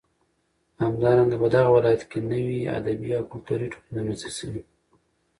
[0.83, 4.61] همدارنگه په دغه ولايت كې نوې ادبي او كلتوري ټولنې رامنځ ته شوې.